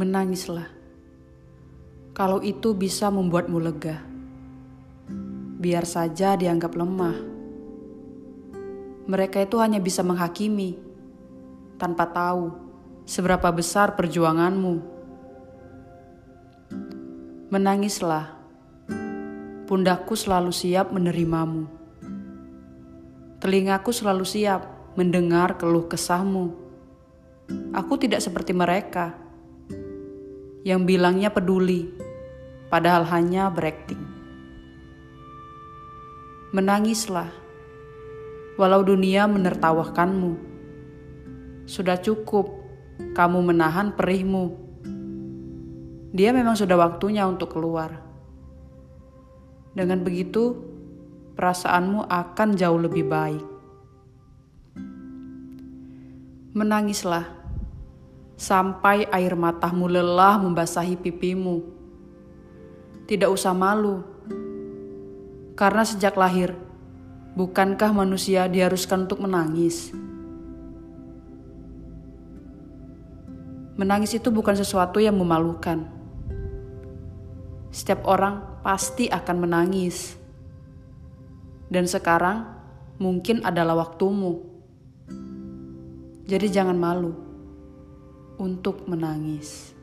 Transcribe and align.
Menangislah. 0.00 0.64
Kalau 2.16 2.40
itu 2.40 2.72
bisa 2.72 3.12
membuatmu 3.12 3.60
lega. 3.60 4.00
Biar 5.60 5.84
saja 5.84 6.40
dianggap 6.40 6.72
lemah. 6.72 7.20
Mereka 9.04 9.44
itu 9.44 9.60
hanya 9.60 9.76
bisa 9.76 10.00
menghakimi 10.00 10.80
tanpa 11.76 12.08
tahu 12.08 12.48
seberapa 13.04 13.52
besar 13.52 13.92
perjuanganmu. 13.92 14.80
Menangislah. 17.52 18.40
Pundakku 19.68 20.16
selalu 20.16 20.48
siap 20.48 20.96
menerimamu. 20.96 21.68
Telingaku 23.36 23.92
selalu 23.92 24.24
siap 24.24 24.64
mendengar 24.96 25.60
keluh 25.60 25.84
kesahmu. 25.84 26.56
Aku 27.76 28.00
tidak 28.00 28.24
seperti 28.24 28.56
mereka 28.56 29.28
yang 30.60 30.84
bilangnya 30.84 31.32
peduli, 31.32 31.88
padahal 32.68 33.08
hanya 33.08 33.48
berakting. 33.48 34.00
Menangislah, 36.52 37.32
walau 38.60 38.84
dunia 38.84 39.24
menertawakanmu. 39.24 40.36
Sudah 41.64 41.96
cukup 41.96 42.50
kamu 43.16 43.54
menahan 43.54 43.96
perihmu. 43.96 44.68
Dia 46.10 46.34
memang 46.34 46.58
sudah 46.58 46.76
waktunya 46.76 47.24
untuk 47.24 47.54
keluar. 47.54 48.02
Dengan 49.70 50.02
begitu, 50.02 50.58
perasaanmu 51.38 52.10
akan 52.10 52.48
jauh 52.58 52.80
lebih 52.82 53.06
baik. 53.06 53.44
Menangislah 56.50 57.39
sampai 58.40 59.04
air 59.12 59.36
matamu 59.36 59.84
lelah 59.84 60.40
membasahi 60.40 60.96
pipimu. 60.96 61.60
Tidak 63.04 63.28
usah 63.28 63.52
malu, 63.52 64.00
karena 65.52 65.84
sejak 65.84 66.16
lahir, 66.16 66.56
bukankah 67.36 67.92
manusia 67.92 68.48
diharuskan 68.48 69.04
untuk 69.04 69.20
menangis? 69.20 69.92
Menangis 73.76 74.16
itu 74.16 74.32
bukan 74.32 74.56
sesuatu 74.56 75.04
yang 75.04 75.20
memalukan. 75.20 75.84
Setiap 77.68 78.08
orang 78.08 78.40
pasti 78.64 79.12
akan 79.12 79.36
menangis, 79.36 80.16
dan 81.68 81.84
sekarang 81.84 82.48
mungkin 82.96 83.44
adalah 83.44 83.84
waktumu. 83.84 84.48
Jadi, 86.24 86.46
jangan 86.46 86.78
malu 86.78 87.29
untuk 88.40 88.88
menangis. 88.88 89.76